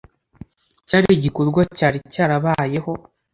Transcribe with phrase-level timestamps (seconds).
[0.87, 2.91] cyari igikorwa cyari cyarabayeho.